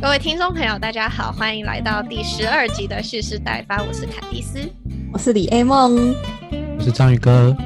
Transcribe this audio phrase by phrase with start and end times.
[0.00, 4.60] 各位听众朋友，大家好，欢迎来到第十二集的蓄势待发，我是凯蒂斯，
[5.12, 6.14] 我是李 A 梦，
[6.78, 7.56] 我是章鱼哥。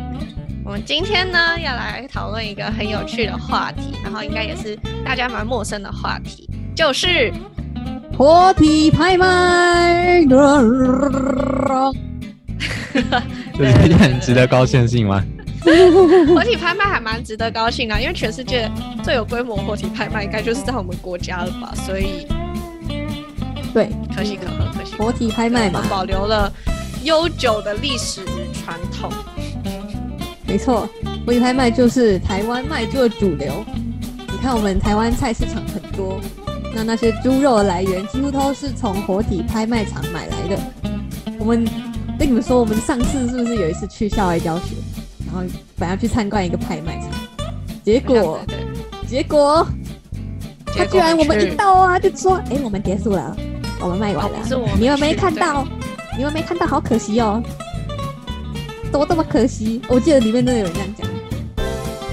[0.64, 4.74] 我们今天呢要来讨论一个很有趣的话题，然后应该也是
[5.04, 7.30] 大家蛮陌生的话题，就是
[8.16, 10.24] 活体拍卖。
[13.54, 15.22] 就是一件很值得高兴的事情吗？
[16.34, 18.70] 活体拍卖还蛮值得高兴啊，因为全世界
[19.04, 21.72] 最有规模活体拍卖应该就是在我们国家了吧？
[21.86, 22.26] 所以，
[23.72, 24.96] 对，可喜可贺，可喜。
[24.96, 26.52] 活体拍卖嘛，保留了
[27.04, 29.10] 悠久的历史与传统。
[30.46, 30.88] 没错，
[31.24, 33.64] 活体拍卖就是台湾卖猪的主流。
[34.28, 36.20] 你看，我们台湾菜市场很多，
[36.74, 40.58] 那那些猪肉的来源几乎都是从活体拍卖场买来的。
[41.38, 41.64] 我们
[42.18, 44.74] 跟你们说，我们上次是不是有一次去校外教学？
[45.32, 45.46] 然后
[45.78, 47.08] 本来去参观一个拍卖场，
[47.82, 48.38] 结果
[49.08, 49.66] 结果
[50.66, 53.34] 他居然我们一到啊，就说：“哎，我们结束了，
[53.80, 54.38] 我们卖完了。”
[54.78, 55.66] 你们没看到？
[56.18, 56.66] 你们没看到？
[56.66, 57.42] 好可惜哦，
[58.90, 59.80] 怎么这么可惜？
[59.88, 61.08] 我记得里面真的有人这样讲。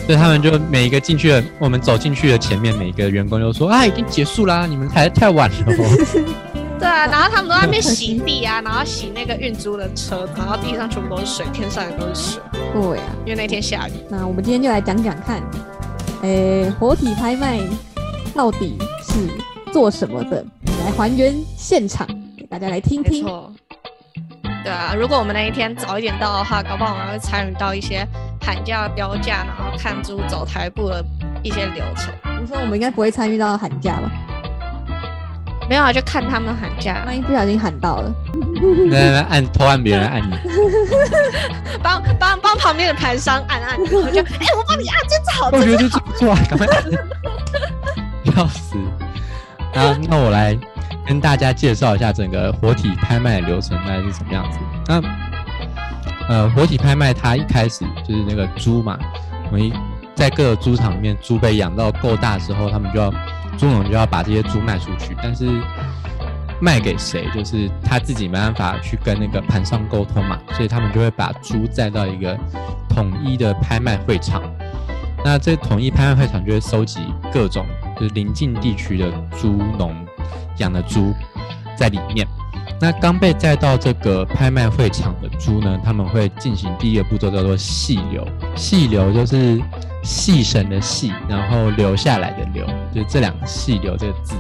[0.06, 5.58] 所以他们就每一个进去的，我们走进去的前面，每一个员工就说：“啊，已经结束啦，你们来太晚了。
[6.80, 12.42] ”对啊， 然后他们都在那边洗地啊，然后洗那个运猪的车，然后地上全部都是水，天上也都是水。
[12.74, 13.92] 对啊，因为那天下雨。
[14.10, 15.42] 那我们今天就来讲讲看，
[16.22, 17.60] 诶，活体拍卖
[18.34, 19.28] 到底是
[19.74, 20.44] 做什么的？
[20.86, 23.26] 来还原现场给大家来听听。
[24.64, 28.08] 对啊，如果我们那一天早一点到的话，搞不好我们会参与到一些
[28.42, 31.04] 喊价、标价，然后看猪走台步的
[31.44, 32.14] 一些流程。
[32.24, 34.12] 我说我们应该不会参与到喊价吧？
[35.70, 38.12] 没有啊，就看他们喊价，万一不小心喊到了，
[38.90, 40.36] 来来按偷按别人按你，
[41.84, 46.84] 帮帮帮旁边的盘商按按，我就 哎，我帮你按，真好，我觉得这不错啊，赶快按，
[48.36, 48.78] 要死！
[49.76, 50.58] 啊，那我来
[51.06, 54.58] 跟大家介绍一下整个活体拍卖的流程大概是什么样子。
[54.88, 55.00] 那
[56.28, 58.98] 呃，活体拍卖它一开始就是那个猪嘛，
[59.52, 59.72] 我们
[60.16, 63.14] 在各个猪场里面，猪被养到够大之后，他们就要。
[63.60, 65.62] 猪农就要把这些猪卖出去，但是
[66.62, 72.38] 卖给谁，就是他自己没办法去跟那个盘商沟通嘛，所以他们就会把猪载到一个
[72.88, 74.42] 统一的拍卖会场。
[75.26, 77.02] 那这统一拍卖会场就会收集
[77.34, 77.66] 各种
[77.98, 79.94] 就是邻近地区的猪农
[80.60, 81.14] 养的猪
[81.76, 82.26] 在里面。
[82.80, 88.26] 那刚被载到这个拍卖会场的猪呢，他们会进行第一个步骤叫做细流，
[88.56, 89.62] 细流就是。
[90.04, 94.36] 细绳的细，然后留下来的留，就这两个细流这个字，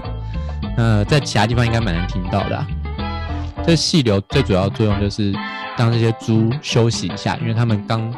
[0.78, 2.66] 呃，在其他地方应该蛮难听到的。
[3.66, 5.31] 这细流最主要作用就是
[5.78, 8.12] 让这些猪休息一下，因为他们刚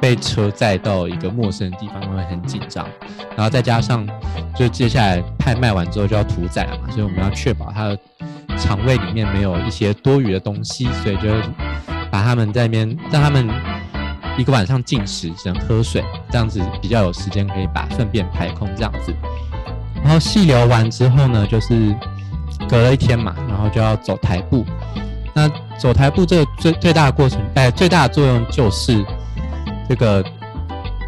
[0.00, 2.86] 被车载到一个陌生的地方，会很紧张。
[3.36, 4.06] 然后再加上，
[4.54, 7.98] 就接下来拍卖完之后就要屠宰了嘛，所以我们要确保它的
[8.58, 11.28] 肠胃里面没有一些多余的东西，所以就
[12.10, 13.48] 把他们在那边让他们。
[14.38, 19.12] 一个晚上进食，只能喝水，这样子比较有时间可以把粪便排空，这样子。
[19.96, 21.92] 然后细流完之后呢，就是
[22.68, 24.64] 隔了一天嘛，然后就要走台步。
[25.34, 29.04] 那走台步这个最最大的过程，哎，最大的作用就是
[29.88, 30.24] 这个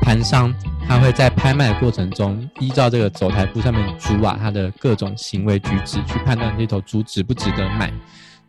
[0.02, 0.52] 盘商
[0.88, 7.92] 他会在拍卖的过程中，依照这个走台步上面猪啊，它的各种行为举止去判断这头猪值不值得买。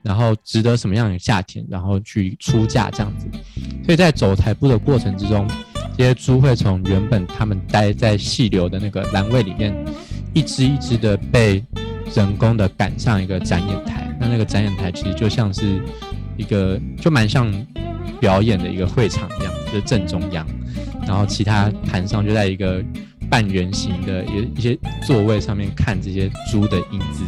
[0.03, 3.28] 然后值得什么样的价钱，然后去出价这样子。
[3.84, 5.47] 所以在走台步的过程之中，
[5.97, 9.75] 这些猪会从原本他们待在细流的那个栏位里面，
[10.34, 11.63] 一只一只的被
[12.13, 14.16] 人工的赶上一个展演台。
[14.19, 15.81] 那那个展演台其实就像是
[16.38, 17.51] 一个，就蛮像
[18.19, 20.47] 表演的一个会场一样，就正中央。
[21.07, 22.84] 然后其他盘上就在一个
[23.29, 27.23] 半圆形的一一些座位上面看这些猪的影子。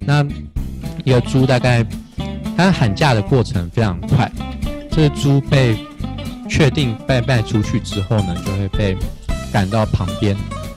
[0.00, 0.26] 那
[1.04, 1.84] 一个猪大概，
[2.56, 4.30] 它喊价的过程非常快。
[4.90, 5.76] 这个猪被
[6.48, 8.96] 确定被卖出去之后呢，就会被
[9.52, 10.36] 赶到旁边，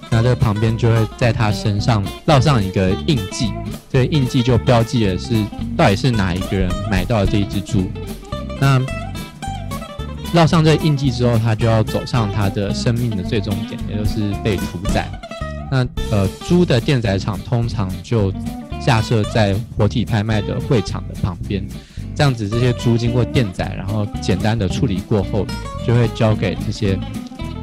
[0.10, 3.52] 那这个旁边就会在它身上烙上一个印记，
[3.92, 5.34] 这个印记就标记的是
[5.76, 7.92] 到底是哪一个人买到了这一只猪。
[8.62, 8.80] 那
[10.34, 15.10] 烙上这个印记之后，它就要走上它的生命的最终点，也就是被屠宰。
[15.72, 18.32] 那呃，猪的电宰场通常就。
[18.86, 21.66] 架设在活体拍卖的会场的旁边，
[22.16, 25.46] 这样子这些猪经过电宰，然后简单的处理过后，
[25.88, 26.98] 就会交给这些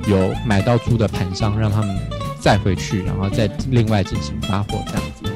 [0.06, 1.96] 有买到猪的盘商，让他们
[2.40, 5.30] 再回去，然后再另外进行发货这样子。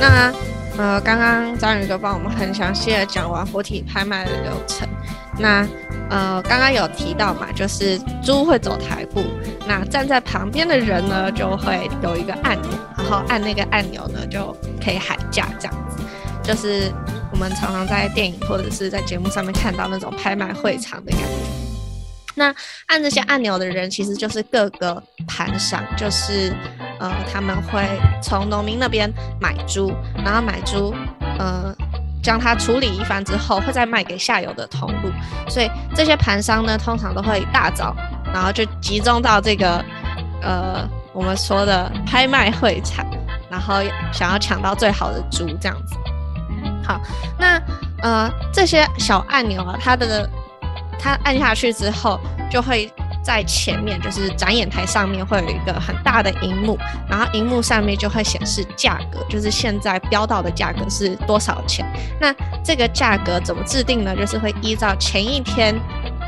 [0.00, 0.32] 那
[0.76, 4.88] 呃，刚刚章宇哥帮我们很详细的讲完活体拍卖的流程。
[5.38, 5.66] 那
[6.10, 9.24] 呃，刚刚有提到嘛，就是猪会走台步。
[9.66, 14.54] 那站在旁边的人呢，就会有一个按钮，然后按那个按钮呢，就
[14.84, 16.02] 可以喊价，这样子，
[16.42, 16.92] 就是
[17.30, 21.26] 我们常常在电影或者是在节目上面看到那种拍卖会场的感觉。
[22.34, 22.54] 那
[22.86, 26.52] 按这些按钮的人，其实就是各个盘商，就是
[26.98, 27.84] 呃，他们会
[28.22, 29.92] 从农民那边买猪，
[30.24, 30.94] 然后买猪，
[31.38, 31.74] 呃，
[32.22, 35.10] 将它处理一番之后，会再卖给下游的通路。
[35.48, 37.94] 所以这些盘商呢，通常都会一大早，
[38.32, 39.84] 然后就集中到这个
[40.42, 43.06] 呃我们说的拍卖会场，
[43.50, 43.76] 然后
[44.12, 45.96] 想要抢到最好的猪这样子。
[46.84, 47.00] 好，
[47.38, 47.60] 那
[48.02, 50.28] 呃这些小按钮啊，它的。
[51.02, 52.20] 它按下去之后，
[52.50, 52.92] 就会
[53.30, 56.76] 在前面，就是展演台上面会有一个很大的荧幕，
[57.08, 61.86] 然后荧幕上面就会显示价格，就是现在标到的价格是多少钱。
[62.20, 62.34] 那
[62.64, 64.16] 这个价格怎么制定呢？
[64.16, 65.72] 就是会依照前一天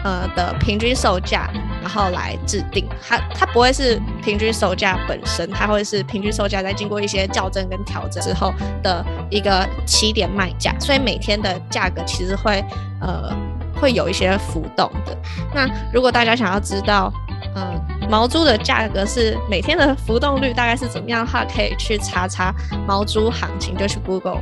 [0.04, 1.50] 呃的平均售价，
[1.81, 2.88] 然后来制定。
[3.05, 10.72] 它它不会是平均售价本身，它会是平均售价在经过一些校正跟调整之后的一个起点卖价。
[10.78, 12.64] 所以每天的价格其实会
[13.00, 13.37] 呃。
[13.82, 15.19] 会有一些浮动的。
[15.52, 17.12] 那如果大家想要知道，
[17.56, 22.55] 嗯，毛猪的价格是每天的浮动率大概是怎么样的话，可以去查查
[22.87, 24.40] 毛猪行情，就去 Google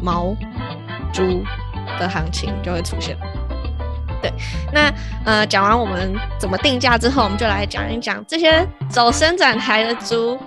[0.00, 0.36] 毛
[1.12, 1.42] 猪
[1.98, 3.16] 的行情就会出现。
[4.22, 4.32] 对，
[4.72, 4.92] 那
[5.24, 10.38] 呃，讲完我们怎么定价之后，我们就来讲一讲这些走伸展台的猪。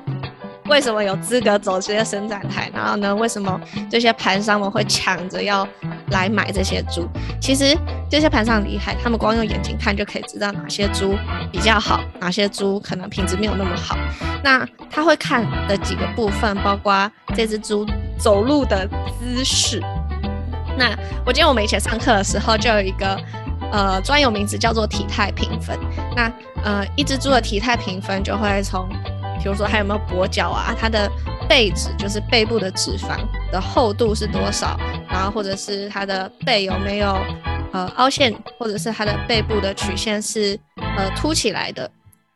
[0.67, 2.69] 为什么有资格走这些伸展台？
[2.71, 3.15] 然后呢？
[3.15, 3.59] 为什么
[3.89, 5.67] 这些盘商们会抢着要
[6.11, 7.07] 来买这些猪？
[7.41, 7.77] 其实
[8.09, 11.15] 这些盘商厉害，他们光用眼睛看就可以知道哪些猪
[11.51, 13.97] 比较好，哪些猪可能品质没有那么好。
[14.43, 17.85] 那他会看的几个部分，包括这只猪
[18.17, 18.87] 走路的
[19.19, 19.81] 姿势。
[20.77, 23.19] 那我记得我们以前上课的时候，就有一个
[23.71, 25.77] 呃专有名词叫做体态评分。
[26.15, 26.31] 那
[26.63, 28.87] 呃一只猪的体态评分就会从
[29.41, 30.73] 比如说它有没有跛脚啊？
[30.79, 31.11] 它的
[31.49, 33.17] 背脂就是背部的脂肪
[33.51, 34.79] 的厚度是多少？
[35.09, 37.19] 然后或者是它的背有没有
[37.73, 41.89] 呃凹陷，或者是它的背部的曲线是呃凸起来的，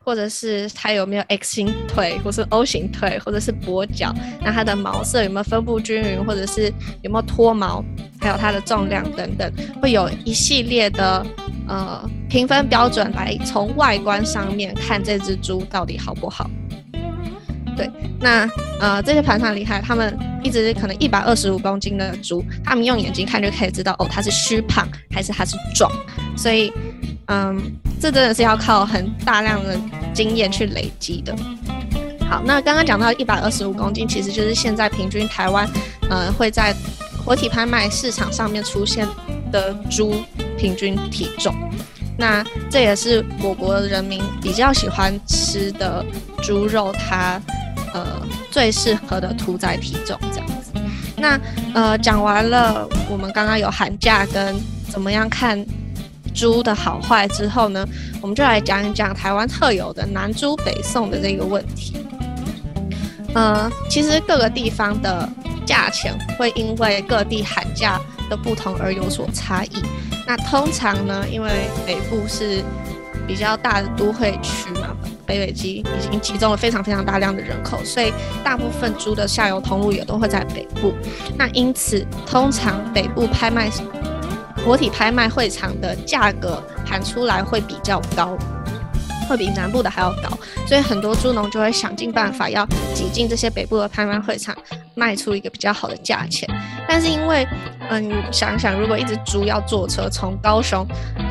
[0.04, 4.12] 或者是它有没有 X 型腿，或是 O 型腿，或者是跛脚？
[4.42, 6.74] 那它的毛色有没有分布均匀，或者是
[7.04, 7.86] 有没有脱毛？
[8.20, 11.26] 还有它的重量等等，会有一系列的
[11.68, 16.50] 呃评分标准来从外观上面看这只猪到底好不好。
[17.76, 17.90] 对，
[18.20, 18.48] 那
[18.80, 25.92] 呃这些盘商厉害，他们一直可能一百二十五公斤的猪，他们用眼睛看就可以知道哦，它是虚胖还是它是壮，
[26.38, 26.72] 所以
[27.28, 27.60] 嗯，
[28.00, 29.76] 这真的是要靠很大量的
[30.14, 31.36] 经验去累积的。
[32.30, 35.68] 好，那刚刚讲到一百二十五公斤，其实就是现在平均台湾
[36.10, 36.76] 呃会在
[37.26, 39.08] 活体拍卖市场上面出现
[39.52, 40.16] 的猪
[40.58, 41.54] 平均体重。
[42.18, 46.06] 那这也是我国人民比较喜欢吃的
[46.44, 47.42] 猪肉，它。
[47.94, 50.72] 呃，最适合的屠宰体重这样子。
[51.16, 51.40] 那
[51.74, 54.56] 呃，讲完了我们刚刚有喊价跟
[54.90, 55.64] 怎么样看
[56.34, 57.88] 猪的好坏之后呢，
[58.22, 61.96] 我们就来讲一讲台湾特有的南猪北送的这个问题。
[63.34, 65.30] 呃，其实各个地方的
[65.66, 68.00] 价钱会因为各地喊价
[68.30, 69.72] 的不同而有所差异。
[70.28, 71.50] 那通常呢，因为
[71.86, 72.64] 北部是
[73.28, 74.70] 比较大的都会区。
[75.26, 80.94] 北北基已经集中了非常非常大量的人口，所以大部分猪的下游通路也都会在北部。
[81.38, 83.70] 那因此，通常北部拍卖
[84.66, 88.38] 活体拍卖会场的价格喊出来会比较高，
[89.28, 90.38] 会比南部的还要高。
[90.66, 94.56] 所以很多猪农就会想尽办法要挤进这些北部的拍卖会场，
[94.96, 96.50] 卖出一个比较好的价钱。
[96.88, 97.48] 但是因为，
[97.90, 100.86] 嗯，想想如果一只猪要坐车从高雄。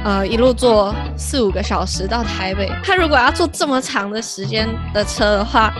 [0.05, 5.73] 呃，一路坐四五个小时到台北，他如果要坐这么长的时间的车的话，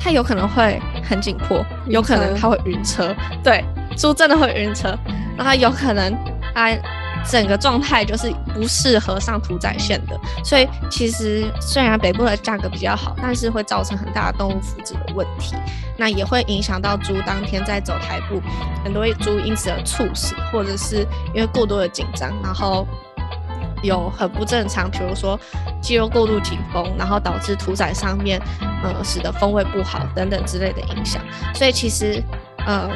[0.00, 3.14] 他有可能会很紧迫，有可能他会晕车。
[3.44, 3.64] 对，
[3.96, 4.98] 猪真的会晕车，
[5.36, 6.12] 然后有可能
[6.52, 6.70] 他
[7.28, 10.18] 整个状态就是不适合上屠宰线的。
[10.44, 15.54] 所以其实虽然北部的价格比较好，但是会造成很大的动物福祉的问题，
[15.96, 18.40] 那也会影响到猪当天在走台步，
[18.84, 22.86] 很多猪因此而猝死，或者是因为过多的紧张，然后。
[23.82, 25.38] 有很不正常，比如说
[25.82, 28.40] 肌肉过度紧绷，然后导致屠宰上面，
[28.82, 31.22] 呃，使得风味不好等等之类的影响。
[31.54, 32.20] 所以其实，
[32.66, 32.88] 呃，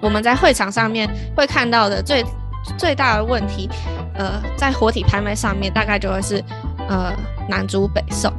[0.00, 2.24] 我们在会场上面会看到的最
[2.76, 3.68] 最大的问题，
[4.14, 6.42] 呃，在活体拍卖上面大概就会是，
[6.88, 7.12] 呃，
[7.48, 8.32] 南猪北送。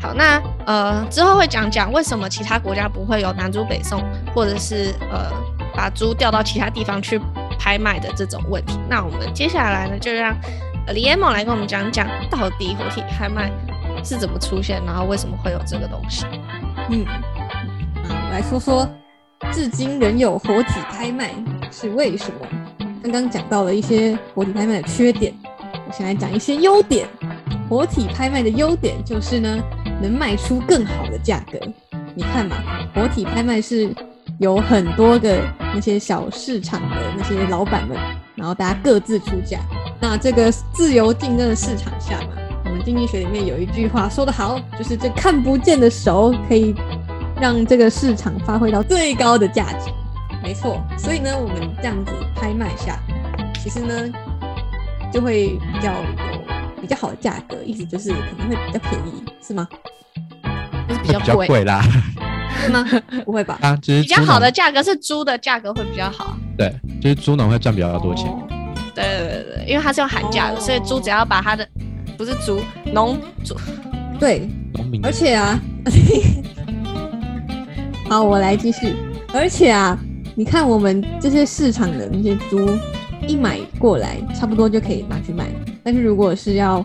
[0.00, 4.02] 好，那呃之后会讲讲为什么其他国家不会有南猪北送，
[4.34, 5.30] 或者是呃
[5.74, 7.20] 把猪调到其他地方去。
[7.62, 10.34] 拍卖的这种问题，那我们接下来呢，就让
[10.94, 13.52] 李彦某来跟我们讲讲，到底活体拍卖
[14.02, 16.24] 是怎么出现，然后为什么会有这个东西。
[16.88, 17.04] 嗯，
[18.08, 18.88] 啊来说说，
[19.52, 21.34] 至今仍有活体拍卖
[21.70, 22.46] 是为什么？
[23.02, 25.32] 刚刚讲到了一些活体拍卖的缺点，
[25.86, 27.08] 我先来讲一些优点。
[27.68, 29.58] 活体拍卖的优点就是呢，
[30.02, 31.58] 能卖出更好的价格。
[32.14, 32.56] 你看嘛，
[32.94, 33.94] 活体拍卖是
[34.38, 35.40] 有很多个
[35.74, 37.96] 那些小市场的那些老板们，
[38.34, 39.60] 然后大家各自出价。
[39.98, 42.28] 那这个自由竞争的市场下嘛，
[42.66, 46.74] 我们经济学里面有一句话说得好，就是这看不见的手可以
[47.40, 49.90] 让这个市场发挥到最高的价值。
[50.42, 52.98] 没错，所以呢，我们这样子拍卖下，
[53.62, 53.94] 其实呢，
[55.12, 56.00] 就会比较有
[56.80, 59.68] 比较好的价格，意思就是可能会比较便宜，是吗？
[60.88, 61.82] 就是比较较贵，贵啦。
[62.64, 62.84] 是吗？
[63.24, 63.58] 不会吧？
[63.62, 66.36] 啊，就是比较好的猪价格是猪的价格会比较好。
[66.36, 68.26] 农对，就是猪农会赚比较多钱。
[68.26, 68.46] 哦
[68.92, 71.66] 对对对对，因为它是用喊价的，哦所以猪只要把它的
[72.18, 72.60] 不是猪
[72.92, 73.56] 农猪
[74.18, 75.58] 对，农民而且啊，
[78.10, 78.96] 好，我来继续。
[79.32, 79.96] 而且啊，
[80.34, 82.70] 你看我们这些市场的那些猪，
[83.26, 85.46] 一买过来差不多就可以拿去卖。
[85.82, 86.84] 但是如果是要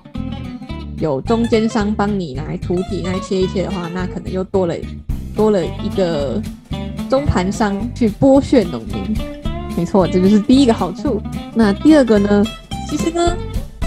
[1.00, 4.76] 有中间商帮你来土体来切一切的话，那可能又多了
[5.36, 6.42] 多了一个
[7.10, 9.16] 中盘商去剥削农民。
[9.78, 11.22] 没错，这就是第一个好处。
[11.54, 12.44] 那第二个呢？
[12.90, 13.36] 其实呢，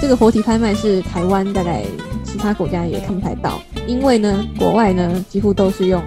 [0.01, 1.83] 这个活体拍卖是台湾大概
[2.25, 6.03] 其他国家也看不太到，因为呢，国外呢几乎都是用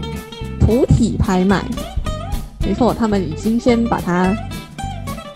[0.60, 1.63] 土体拍卖。
[2.63, 4.33] 没错，他们已经先把它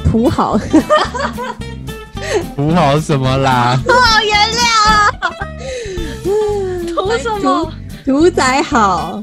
[0.05, 0.57] 涂好，
[2.55, 3.77] 涂好什么啦？
[3.85, 5.11] 涂好原料啊！
[6.95, 7.71] 涂什么？
[8.05, 9.21] 屠宰好，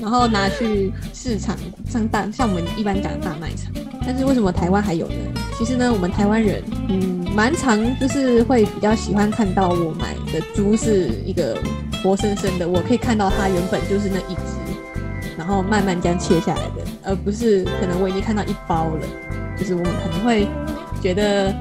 [0.00, 1.56] 然后拿去市场
[1.88, 3.70] 上大，像我们一般讲的大卖场。
[4.04, 5.14] 但是为什么台湾还有呢？
[5.56, 11.56] 其实呢，我们台湾人，嗯，蛮常就是会比较喜欢看到我买的猪是一个
[12.02, 14.40] 活生生的，我可以看到它原本就是那一只，
[15.42, 19.06] 然后慢慢这样切下来的，而不是可能我已经看到一包了，
[19.58, 20.46] 就是我们可能会
[21.00, 21.52] 觉得，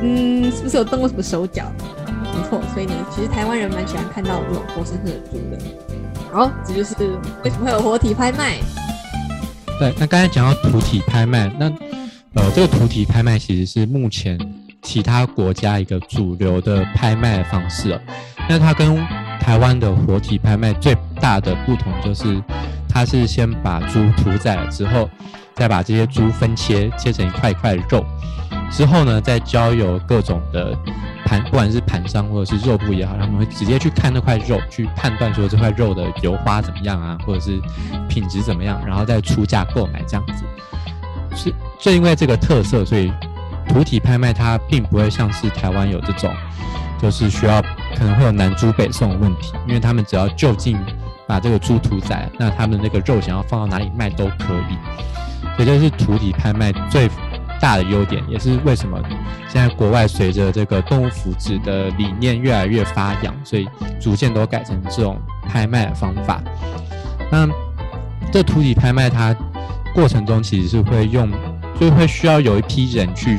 [0.00, 1.70] 嗯，是不是有动过什么手脚？
[2.34, 5.58] 没错，所以呢，其实台湾人蛮喜欢看到这种活生生的猪的。
[6.32, 6.94] 好，这就是
[7.44, 8.56] 为什么会有活体拍卖。
[9.78, 11.66] 对，那刚才讲到土体拍卖，那
[12.32, 14.38] 呃，这个土体拍卖其实是目前
[14.80, 18.00] 其他国家一个主流的拍卖方式哦。
[18.48, 18.96] 那它跟
[19.38, 22.42] 台湾的活体拍卖最大的不同就是，
[22.98, 25.08] 它是先把猪屠宰了之后，
[25.54, 28.04] 再把这些猪分切，切成一块一块的肉，
[28.72, 30.76] 之后呢，再交由各种的
[31.24, 37.60] 盘，不管是盘商或者是肉铺也好，他们会直接去看那块肉，去判断说这块肉的油花怎么样啊，或者是
[38.08, 40.42] 品质怎么样，然后再出价购买这样子。
[41.36, 43.12] 是正因为这个特色，所以
[43.68, 46.34] 土体拍卖它并不会像是台湾有这种，
[47.00, 47.62] 就是需要
[47.94, 50.76] 可能会有南猪北送的问题，因为他们只要就近
[51.28, 54.78] 把这个猪屠宰，那他们那个肉想要放到哪里卖都可以。
[55.56, 57.08] 所以这是土体拍卖最
[57.60, 58.98] 大的优点，也是为什么
[59.48, 63.68] 现在国外随着这个动物福祉的理念越来越发扬，所以
[64.00, 66.40] 逐渐都改成这种拍卖的方法。
[67.30, 67.46] 那
[68.32, 69.36] 这土体拍卖它
[69.92, 71.28] 过程中其实是会用，
[71.78, 73.38] 就会需要有一批人去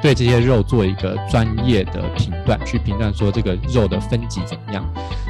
[0.00, 4.82] 对这些肉做一个专业的评断，去评断说这个肉的分级怎么样。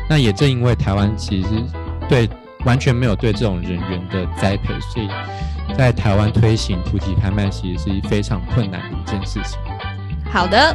[0.09, 1.49] 那也正因为台湾其实
[2.09, 2.29] 对
[2.65, 5.09] 完全没有对这种人员的栽培，所以
[5.77, 9.59] 在台湾推行土体拍卖其实是非常困难的一件事情。
[10.31, 10.75] 好的，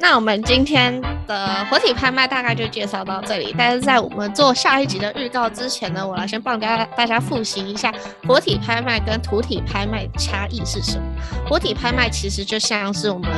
[0.00, 3.54] 那我们今天的活体拍卖大概就介绍到这里。
[3.56, 7.92] 但是在我们做下一集的预告之前呢，我来先帮大家大家复习一下
[8.26, 11.04] 活体拍卖跟土体拍卖的差异是什么。
[11.48, 13.30] 活体拍卖其实就像是我们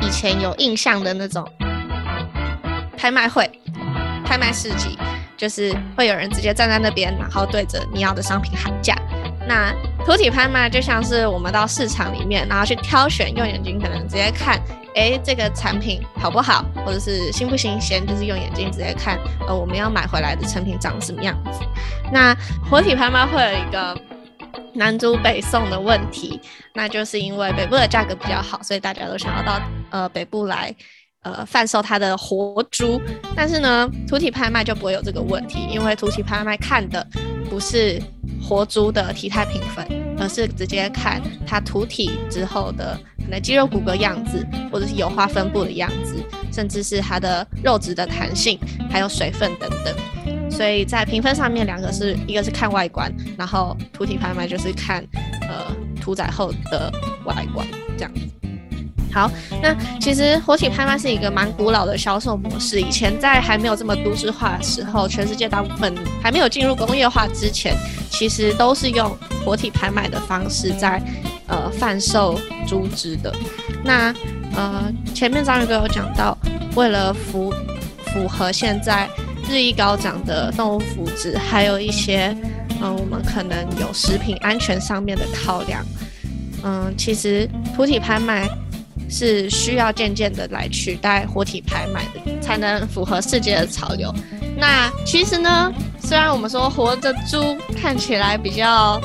[0.00, 1.48] 以前有印象的那种
[2.96, 3.50] 拍卖会、
[4.24, 4.96] 拍卖市集，
[5.42, 8.94] 就是会有人直接站在那边，然后对着你要的商品喊价。
[9.44, 9.74] 那
[10.06, 14.56] 土体拍卖就像是我们到市场里面，然后去挑选，用眼睛可能直接看，
[14.94, 19.18] 诶，这个产品好不好，或者是新不新鲜，就是用眼睛直接看，
[19.48, 21.58] 呃，我们要买回来的成品长什么样子。
[22.12, 22.32] 那
[22.70, 24.00] 活体拍卖会有一个
[24.74, 26.40] 南租北送的问题，
[26.72, 30.72] 那就是因为北部的价格比较好，所以大家都想要到呃北部来。
[31.22, 33.00] 呃，贩售它的活猪，
[33.36, 37.06] 但是呢，土体拍卖就不会有这个问题，因为土体拍卖看的
[37.48, 38.02] 不是
[38.42, 39.86] 活猪的体态评分，
[40.18, 46.16] 而是直接看它土体之后的可能肌肉骨骼样子，或者是油花分布的样子，
[46.52, 48.58] 甚至是它的肉质的弹性，
[48.90, 50.50] 还有水分等等。
[50.50, 55.06] 所以在评分上面，两个是一个是看外观，然后土体拍卖就是看
[55.42, 56.92] 呃屠宰后的
[57.24, 57.64] 外观
[57.96, 58.20] 这样子。
[59.12, 59.30] 好，
[59.62, 62.80] 那其实活体拍卖是一个蛮古老的销售模式。
[62.80, 67.76] 以前在还没有这么都市化的时候，全世界大部分还没有进入工业化之前，
[68.10, 69.14] 其实都是用
[69.44, 71.02] 活体拍卖的方式在
[71.46, 73.34] 呃贩售猪只的。
[73.84, 74.14] 那
[74.56, 76.34] 呃前面张宇哥有讲到，
[76.74, 77.52] 为了符
[78.06, 79.06] 符合现在
[79.46, 82.34] 日益高涨的动物福祉，还有一些
[82.80, 85.84] 嗯我们可能有食品安全上面的考量，
[86.64, 88.48] 嗯，其实土体拍卖。
[89.12, 94.12] 是需要渐渐的来取代活体拍卖的，才能符合世界的潮流。
[94.56, 98.98] 那其实呢，虽然我们说活的猪看起来比较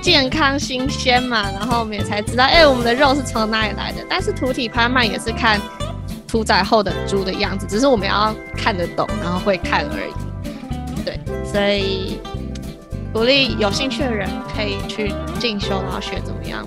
[0.00, 3.98] 健康新鲜嘛，然后我们也才知道，哎，我们的肉是从哪里来的。
[4.08, 5.60] 但是土体拍卖也是看
[6.26, 11.04] 屠宰后的猪的样子，只是我们要看得懂，然后会看而已。
[11.04, 12.18] 对，所以
[13.12, 16.66] 鼓励有兴趣的人可以去进修，然后学怎么样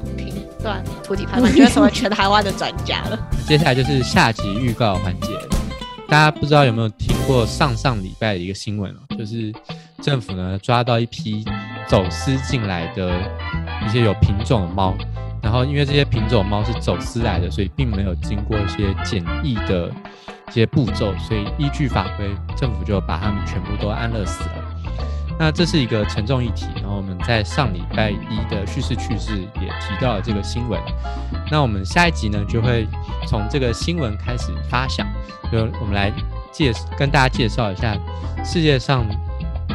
[0.58, 0.64] 评。
[0.64, 3.18] 断土地拍卖，就会成为全台湾的专家了。
[3.48, 5.30] 接下来就是下集预告环节，
[6.08, 9.54] 大家不知道有没有听过上上礼拜的一个新闻哦，就是
[10.02, 11.46] 政府呢抓到一批
[11.88, 13.12] 走私进来的
[13.86, 14.94] 一些有品种的猫，
[15.42, 19.90] 然后因为这些品种猫是走私来的，所以并没有经过一些检疫的
[20.50, 24.56] 一些步骤，所以依据法规，政府就把它们全部都安乐死了。
[25.39, 30.82] 那这是一个沉重议题，然后我们在上礼拜一的叙事趣事也提到了这个新闻。
[31.51, 32.88] 那我们下一集呢，就会
[33.27, 35.08] 从这个新闻开始发想，
[35.51, 36.12] 就我们来
[36.51, 37.96] 介跟大家介绍一下
[38.44, 39.06] 世界上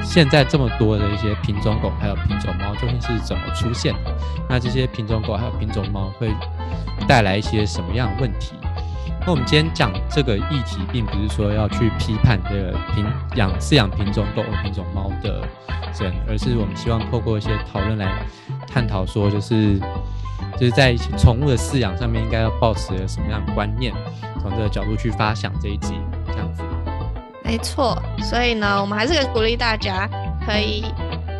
[0.02, 4.14] 现在这么多的一些品种狗还有品种猫究竟是怎么出现的。
[4.49, 6.28] 那这些品种狗还有品种猫会
[7.07, 8.54] 带来一些什么样的问题？
[9.25, 15.47] 那我们今天讲这个议题，并不是说要去批判这个品养饲养品种狗、品种猫的
[16.00, 18.26] 人，而是我们希望透过一些讨论来
[18.67, 19.79] 探讨，说就是
[20.59, 23.95] 就是在宠物的饲养上面应该要保持什么样的观念，
[24.41, 25.95] 从这个角度去发想这一集
[26.26, 26.64] 这样子。
[27.45, 30.09] 没错，所以呢，我们还是鼓励大家
[30.45, 30.85] 可以。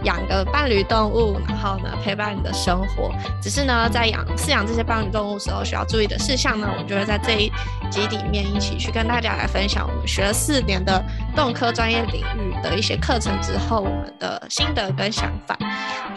[0.05, 3.13] 养个伴侣动物，然后呢陪伴你的生活。
[3.41, 7.53] 只是呢，在养饲养这些伴侣动物时候需要注意的事项呢，我们就会在这一
[7.91, 9.89] 集里面一起去跟大家来分享。
[9.89, 11.03] 我们学了四年的
[11.35, 15.57] 动科专业领域的一些课程之后，我们的心得跟想法。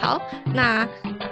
[0.00, 0.20] 好，
[0.54, 0.86] 那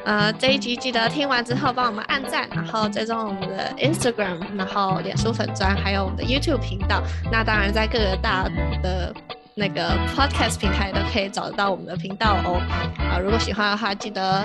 [0.04, 7.02] 呃这一集记得听完之后帮我们按赞，然后追踪我们的 Instagram，然后脸书粉砖，还有我们的 YouTube 频道。
[7.30, 8.48] 那当然在各个大
[8.82, 9.14] 的。
[9.54, 12.60] 那个 podcast 平台都可以找得到我们的频道哦。
[12.98, 14.44] 啊，如果喜欢的话，记得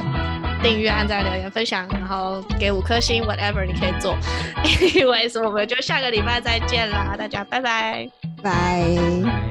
[0.62, 4.16] 订阅、按赞、留言、分享，然后给五颗星，whatever 你可以做。
[4.64, 8.08] Anyways，我们就下个礼拜再见啦，大家拜拜，
[8.44, 9.49] 拜。